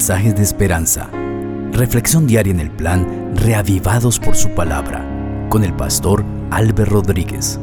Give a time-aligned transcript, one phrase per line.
[0.00, 1.10] mensajes de esperanza.
[1.72, 5.06] Reflexión diaria en el plan Reavivados por su palabra
[5.50, 7.60] con el pastor Álvaro Rodríguez.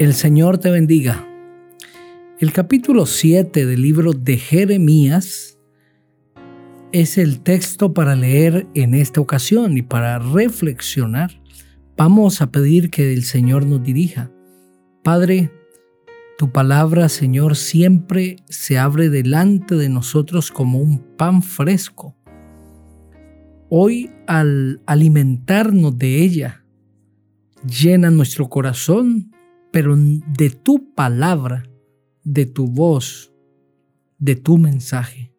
[0.00, 1.28] El Señor te bendiga.
[2.40, 5.60] El capítulo 7 del libro de Jeremías
[6.90, 11.40] es el texto para leer en esta ocasión y para reflexionar.
[11.96, 14.32] Vamos a pedir que el Señor nos dirija.
[15.04, 15.52] Padre,
[16.40, 22.16] tu palabra, Señor, siempre se abre delante de nosotros como un pan fresco.
[23.68, 26.64] Hoy, al alimentarnos de ella,
[27.66, 29.36] llena nuestro corazón,
[29.70, 31.68] pero de tu palabra,
[32.24, 33.34] de tu voz,
[34.16, 35.34] de tu mensaje.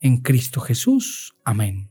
[0.00, 1.34] En Cristo Jesús.
[1.46, 1.90] Amén.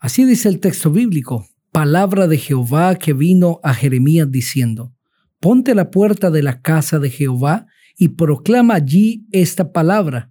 [0.00, 4.97] Así dice el texto bíblico, palabra de Jehová que vino a Jeremías diciendo,
[5.40, 10.30] ponte a la puerta de la casa de Jehová y proclama allí esta palabra.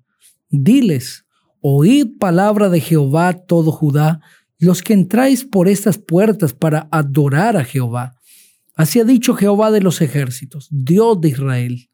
[0.49, 1.25] Diles,
[1.61, 4.21] oíd palabra de Jehová todo Judá,
[4.59, 8.15] los que entráis por estas puertas para adorar a Jehová.
[8.75, 11.89] Así ha dicho Jehová de los ejércitos, Dios de Israel.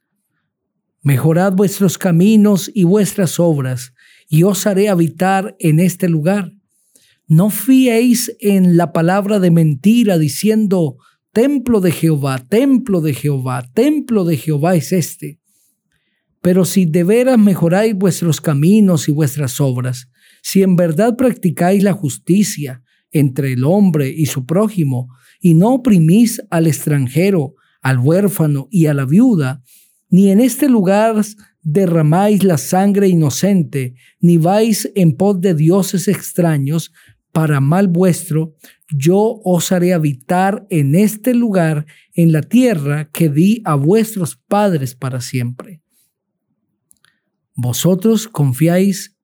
[1.02, 3.94] Mejorad vuestros caminos y vuestras obras,
[4.30, 6.54] y os haré habitar en este lugar.
[7.28, 10.98] No fiéis en la palabra de mentira diciendo,
[11.34, 15.40] Templo de Jehová, templo de Jehová, templo de Jehová es este.
[16.44, 20.12] Pero si de veras mejoráis vuestros caminos y vuestras obras,
[20.44, 25.10] si en verdad practicáis la justicia entre el hombre y su prójimo,
[25.42, 29.64] y no oprimís al extranjero, al huérfano y a la viuda,
[30.12, 31.20] ni en este lugar
[31.64, 36.92] derramáis la sangre inocente, ni vais en pos de dioses extraños
[37.34, 38.56] para mal vuestro,
[38.96, 44.96] yo os haré habitar en este lugar, en la tierra que di a vuestros padres
[44.96, 45.82] para siempre.
[47.56, 49.18] Vosotros confiáis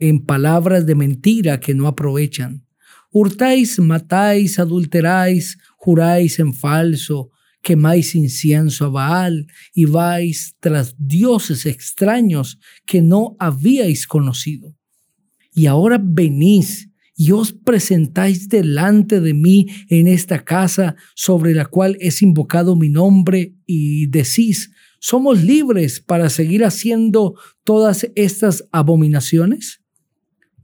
[0.00, 2.66] en palabras de mentira que no aprovechan.
[3.12, 7.30] Hurtáis, matáis, adulteráis, juráis en falso,
[7.62, 14.76] quemáis incienso a Baal y vais tras dioses extraños que no habíais conocido.
[15.54, 21.96] Y ahora venís y os presentáis delante de mí en esta casa sobre la cual
[22.00, 29.80] es invocado mi nombre y decís, ¿somos libres para seguir haciendo todas estas abominaciones?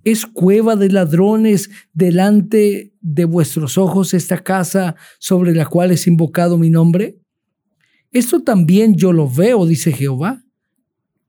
[0.03, 6.59] ¿Es cueva de ladrones delante de vuestros ojos esta casa sobre la cual es invocado
[6.59, 7.21] mi nombre?
[8.11, 10.43] Esto también yo lo veo, dice Jehová.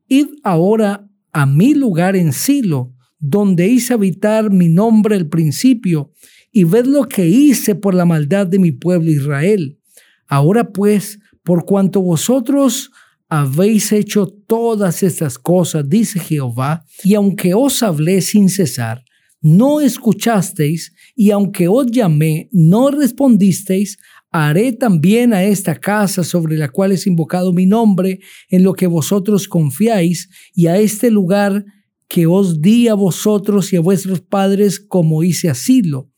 [0.07, 2.90] Id ahora a mi lugar en Silo,
[3.21, 6.11] donde hice habitar mi nombre al principio,
[6.51, 9.79] y ved lo que hice por la maldad de mi pueblo Israel.
[10.27, 12.91] Ahora pues, por cuanto vosotros
[13.29, 19.05] habéis hecho todas estas cosas, dice Jehová, y aunque os hablé sin cesar,
[19.39, 23.97] no escuchasteis, y aunque os llamé, no respondisteis,
[24.31, 28.87] haré también a esta casa sobre la cual es invocado mi nombre, en lo que
[28.87, 31.65] vosotros confiáis, y a este lugar
[32.11, 36.09] que os di a vosotros y a vuestros padres como hice asilo.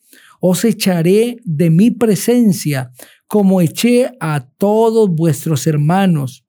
[0.42, 2.92] Os echaré de mi presencia
[3.28, 6.48] como eché a todos vuestros hermanos,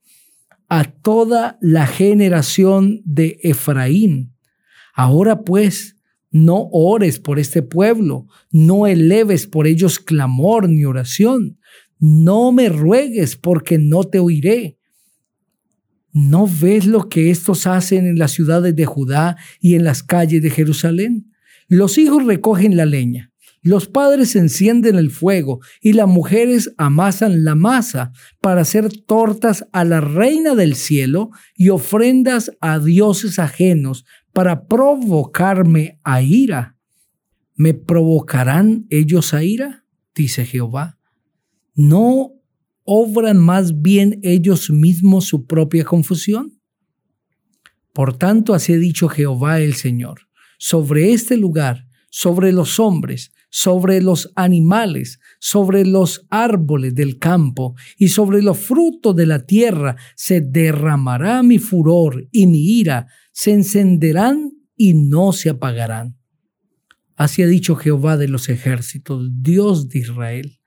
[0.66, 4.32] a toda la generación de Efraín.
[4.94, 5.99] Ahora pues,
[6.31, 11.59] no ores por este pueblo, no eleves por ellos clamor ni oración,
[11.99, 14.78] no me ruegues porque no te oiré
[16.15, 20.41] ¿No ves lo que estos hacen en las ciudades de Judá y en las calles
[20.41, 21.33] de Jerusalén?
[21.67, 23.33] Los hijos recogen la leña,
[23.63, 29.85] los padres encienden el fuego y las mujeres amasan la masa para hacer tortas a
[29.85, 36.77] la reina del cielo y ofrendas a dioses ajenos para provocarme a ira.
[37.57, 39.85] ¿Me provocarán ellos a ira?
[40.15, 41.01] dice Jehová.
[41.75, 42.35] ¿No
[42.85, 46.61] obran más bien ellos mismos su propia confusión?
[47.93, 50.23] Por tanto, así ha dicho Jehová el Señor,
[50.59, 58.09] sobre este lugar, sobre los hombres, sobre los animales, sobre los árboles del campo y
[58.09, 64.51] sobre los frutos de la tierra, se derramará mi furor y mi ira, se encenderán
[64.77, 66.17] y no se apagarán.
[67.17, 70.59] Así ha dicho Jehová de los ejércitos, Dios de Israel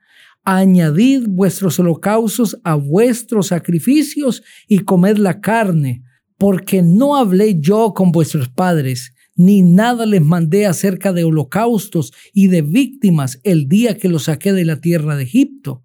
[0.56, 6.02] añadid vuestros holocaustos a vuestros sacrificios y comed la carne,
[6.38, 12.46] porque no hablé yo con vuestros padres, ni nada les mandé acerca de holocaustos y
[12.46, 15.82] de víctimas el día que los saqué de la tierra de Egipto.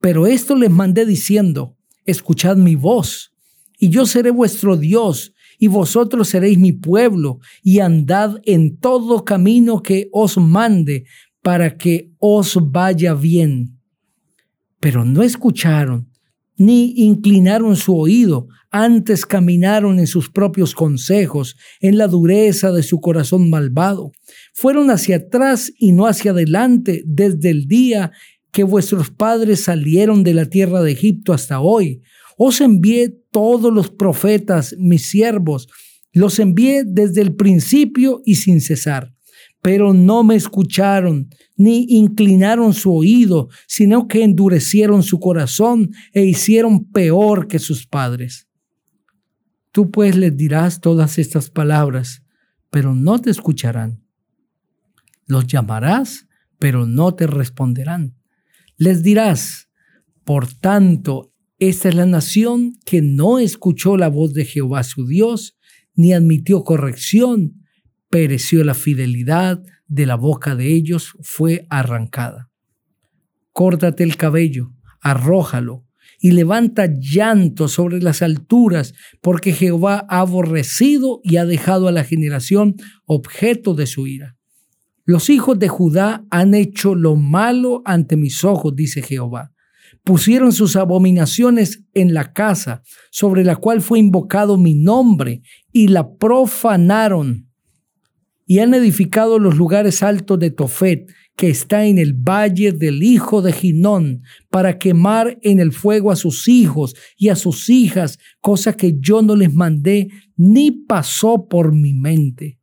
[0.00, 1.76] Pero esto les mandé diciendo,
[2.06, 3.34] escuchad mi voz
[3.78, 9.82] y yo seré vuestro Dios, y vosotros seréis mi pueblo, y andad en todo camino
[9.82, 11.04] que os mande,
[11.42, 13.73] para que os vaya bien.
[14.84, 16.10] Pero no escucharon,
[16.58, 23.00] ni inclinaron su oído, antes caminaron en sus propios consejos, en la dureza de su
[23.00, 24.12] corazón malvado.
[24.52, 28.12] Fueron hacia atrás y no hacia adelante desde el día
[28.52, 32.02] que vuestros padres salieron de la tierra de Egipto hasta hoy.
[32.36, 35.66] Os envié todos los profetas, mis siervos,
[36.12, 39.13] los envié desde el principio y sin cesar
[39.64, 46.84] pero no me escucharon, ni inclinaron su oído, sino que endurecieron su corazón e hicieron
[46.92, 48.46] peor que sus padres.
[49.72, 52.22] Tú pues les dirás todas estas palabras,
[52.68, 54.04] pero no te escucharán.
[55.24, 56.26] Los llamarás,
[56.58, 58.18] pero no te responderán.
[58.76, 59.70] Les dirás,
[60.24, 65.56] por tanto, esta es la nación que no escuchó la voz de Jehová su Dios,
[65.94, 67.63] ni admitió corrección,
[68.14, 72.48] pereció la fidelidad de la boca de ellos, fue arrancada.
[73.50, 74.70] Córtate el cabello,
[75.00, 75.84] arrójalo,
[76.20, 82.04] y levanta llanto sobre las alturas, porque Jehová ha aborrecido y ha dejado a la
[82.04, 84.36] generación objeto de su ira.
[85.04, 89.50] Los hijos de Judá han hecho lo malo ante mis ojos, dice Jehová.
[90.04, 96.14] Pusieron sus abominaciones en la casa sobre la cual fue invocado mi nombre y la
[96.14, 97.48] profanaron
[98.46, 103.42] y han edificado los lugares altos de Tofet, que está en el valle del hijo
[103.42, 108.74] de Ginón, para quemar en el fuego a sus hijos y a sus hijas, cosa
[108.74, 112.58] que yo no les mandé ni pasó por mi mente.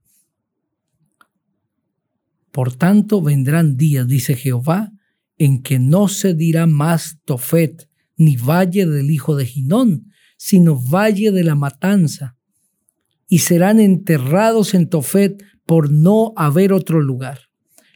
[2.52, 4.92] Por tanto vendrán días, dice Jehová,
[5.38, 11.32] en que no se dirá más Tofet, ni valle del hijo de Ginón, sino valle
[11.32, 12.38] de la matanza,
[13.28, 17.52] y serán enterrados en Tofet por no haber otro lugar.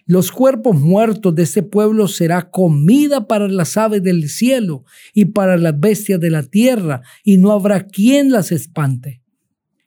[0.08, 5.58] Los cuerpos muertos de este pueblo será comida para las aves del cielo y para
[5.58, 9.24] las bestias de la tierra, y no habrá quien las espante.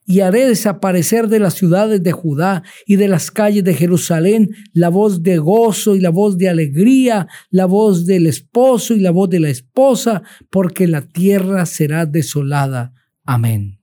[0.04, 4.88] Y haré desaparecer de las ciudades de Judá y de las calles de Jerusalén la
[4.88, 9.28] voz de gozo y la voz de alegría, la voz del esposo y la voz
[9.30, 12.92] de la esposa, porque la tierra será desolada.
[13.24, 13.77] Amén.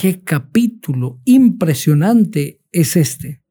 [0.00, 3.42] Qué capítulo impresionante es este.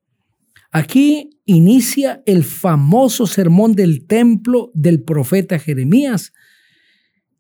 [0.71, 6.33] Aquí inicia el famoso sermón del templo del profeta Jeremías,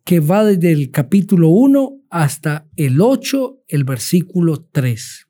[0.03, 5.27] que va desde el capítulo 1 hasta el 8, el versículo 3.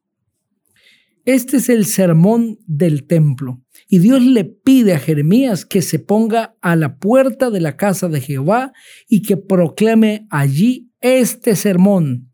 [1.24, 3.64] Este es el sermón del templo.
[3.88, 8.10] Y Dios le pide a Jeremías que se ponga a la puerta de la casa
[8.10, 8.74] de Jehová
[9.08, 12.29] y que proclame allí este sermón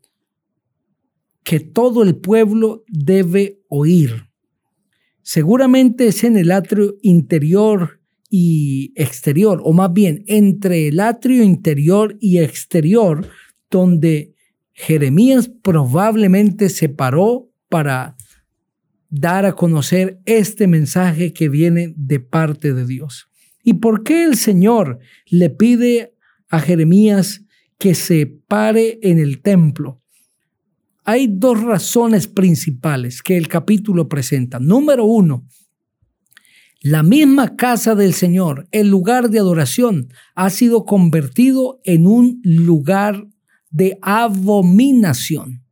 [1.46, 4.24] que todo el pueblo debe oír.
[5.22, 12.16] Seguramente es en el atrio interior y exterior, o más bien entre el atrio interior
[12.18, 13.28] y exterior,
[13.70, 14.34] donde
[14.72, 18.16] Jeremías probablemente se paró para
[19.08, 23.28] dar a conocer este mensaje que viene de parte de Dios.
[23.62, 26.12] ¿Y por qué el Señor le pide
[26.48, 27.44] a Jeremías
[27.78, 30.02] que se pare en el templo?
[31.08, 34.58] Hay dos razones principales que el capítulo presenta.
[34.58, 35.46] Número uno,
[36.82, 43.24] la misma casa del Señor, el lugar de adoración, ha sido convertido en un lugar
[43.70, 45.64] de abominación.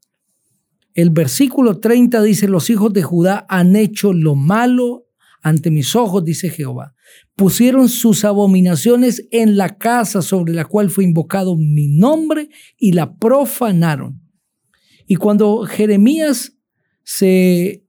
[0.94, 5.08] El versículo 30 dice, los hijos de Judá han hecho lo malo
[5.42, 6.94] ante mis ojos, dice Jehová.
[7.34, 13.16] Pusieron sus abominaciones en la casa sobre la cual fue invocado mi nombre y la
[13.16, 14.23] profanaron.
[15.06, 16.52] Y cuando Jeremías
[17.02, 17.84] se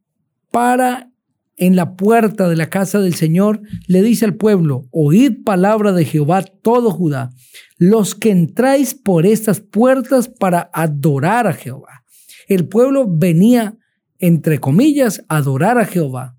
[0.52, 1.12] para
[1.58, 6.06] en la puerta de la casa del Señor, le dice al pueblo, oíd palabra de
[6.06, 7.32] Jehová todo Judá,
[7.78, 12.04] los que entráis por estas puertas para adorar a Jehová.
[12.48, 13.78] El pueblo venía,
[14.20, 16.38] entre comillas, a adorar a Jehová,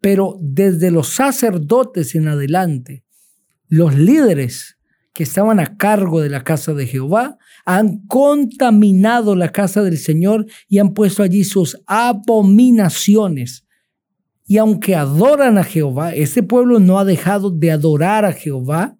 [0.00, 3.04] pero desde los sacerdotes en adelante,
[3.68, 4.77] los líderes
[5.12, 10.46] que estaban a cargo de la casa de Jehová han contaminado la casa del Señor
[10.68, 13.64] y han puesto allí sus abominaciones.
[14.46, 18.96] Y aunque adoran a Jehová, este pueblo no ha dejado de adorar a Jehová,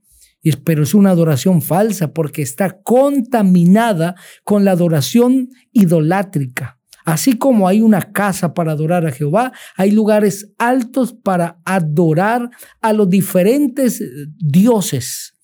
[0.64, 6.78] pero es una adoración falsa porque está contaminada con la adoración idolátrica.
[7.04, 12.50] Así como hay una casa para adorar a Jehová, hay lugares altos para adorar
[12.82, 14.02] a los diferentes
[14.36, 15.34] dioses,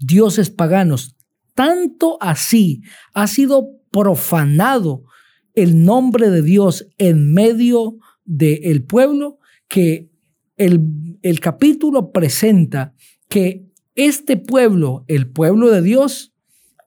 [0.00, 1.16] dioses paganos,
[1.60, 2.80] Tanto así
[3.12, 5.04] ha sido profanado
[5.54, 10.08] el nombre de Dios en medio del pueblo que
[10.56, 10.80] el,
[11.20, 12.94] el capítulo presenta
[13.28, 16.32] que este pueblo, el pueblo de Dios,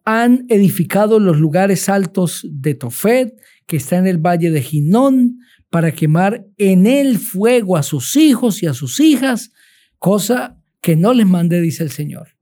[0.06, 3.36] han edificado los lugares altos de Tofet,
[3.68, 5.38] que está en el valle de Ginón,
[5.70, 9.52] para quemar en el fuego a sus hijos y a sus hijas,
[10.00, 12.33] cosa que no les mandé, dice el Señor.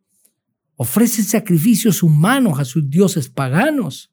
[0.83, 4.11] Ofrecen sacrificios humanos a sus dioses paganos.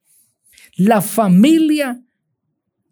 [0.76, 2.02] La familia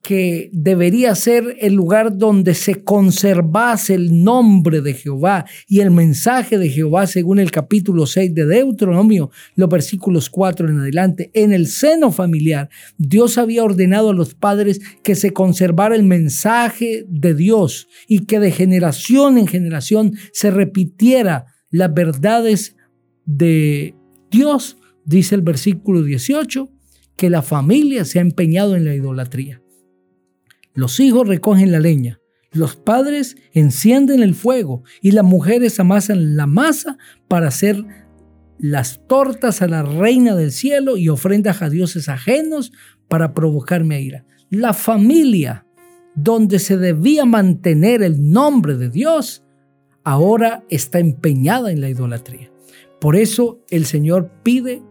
[0.00, 6.56] que debería ser el lugar donde se conservase el nombre de Jehová y el mensaje
[6.56, 11.30] de Jehová según el capítulo 6 de Deuteronomio, los versículos 4 en adelante.
[11.34, 17.04] En el seno familiar, Dios había ordenado a los padres que se conservara el mensaje
[17.10, 22.75] de Dios y que de generación en generación se repitiera las verdades
[23.26, 23.94] de
[24.30, 26.70] Dios, dice el versículo 18,
[27.16, 29.62] que la familia se ha empeñado en la idolatría.
[30.74, 32.20] Los hijos recogen la leña,
[32.52, 36.96] los padres encienden el fuego y las mujeres amasan la masa
[37.28, 37.84] para hacer
[38.58, 42.72] las tortas a la reina del cielo y ofrendas a dioses ajenos
[43.08, 44.24] para provocarme ira.
[44.48, 45.66] La familia
[46.14, 49.44] donde se debía mantener el nombre de Dios,
[50.02, 52.50] ahora está empeñada en la idolatría.
[53.00, 54.82] Por eso el Señor pide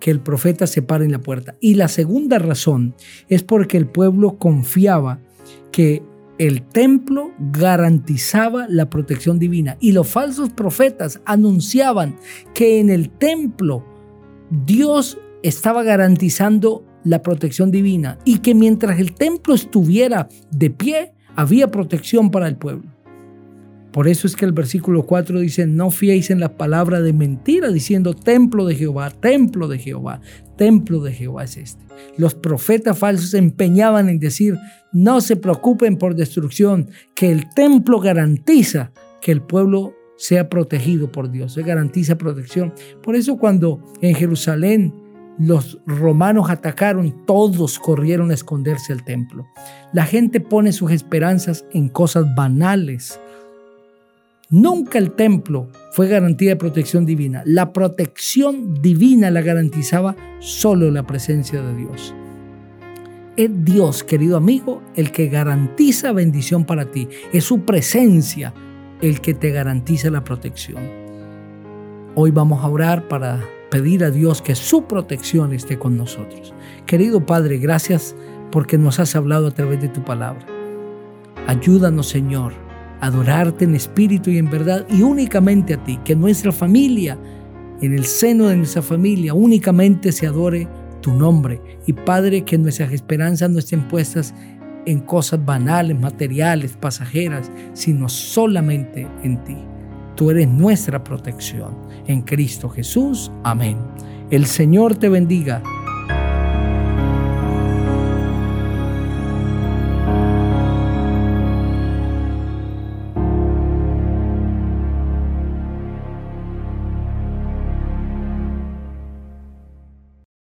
[0.00, 1.56] que el profeta se pare en la puerta.
[1.60, 2.94] Y la segunda razón
[3.28, 5.20] es porque el pueblo confiaba
[5.72, 6.02] que
[6.38, 12.18] el templo garantizaba la protección divina y los falsos profetas anunciaban
[12.52, 13.84] que en el templo
[14.50, 21.70] Dios estaba garantizando la protección divina y que mientras el templo estuviera de pie había
[21.70, 22.95] protección para el pueblo.
[23.96, 27.70] Por eso es que el versículo 4 dice, no fiéis en la palabra de mentira,
[27.70, 30.20] diciendo templo de Jehová, templo de Jehová,
[30.58, 31.82] templo de Jehová es este.
[32.18, 34.58] Los profetas falsos empeñaban en decir,
[34.92, 41.30] no se preocupen por destrucción, que el templo garantiza que el pueblo sea protegido por
[41.30, 42.74] Dios, se garantiza protección.
[43.02, 44.92] Por eso cuando en Jerusalén
[45.38, 49.46] los romanos atacaron, todos corrieron a esconderse al templo.
[49.94, 53.18] La gente pone sus esperanzas en cosas banales,
[54.48, 57.42] Nunca el templo fue garantía de protección divina.
[57.44, 62.14] La protección divina la garantizaba solo la presencia de Dios.
[63.36, 67.08] Es Dios, querido amigo, el que garantiza bendición para ti.
[67.32, 68.54] Es su presencia
[69.00, 70.84] el que te garantiza la protección.
[72.14, 76.54] Hoy vamos a orar para pedir a Dios que su protección esté con nosotros.
[76.86, 78.14] Querido Padre, gracias
[78.52, 80.46] porque nos has hablado a través de tu palabra.
[81.48, 82.65] Ayúdanos, Señor
[83.00, 87.18] adorarte en espíritu y en verdad y únicamente a ti, que nuestra familia,
[87.80, 90.68] en el seno de nuestra familia, únicamente se adore
[91.02, 91.60] tu nombre.
[91.86, 94.34] Y Padre, que nuestras esperanzas no estén puestas
[94.86, 99.56] en cosas banales, materiales, pasajeras, sino solamente en ti.
[100.14, 101.76] Tú eres nuestra protección.
[102.06, 103.30] En Cristo Jesús.
[103.44, 103.76] Amén.
[104.30, 105.62] El Señor te bendiga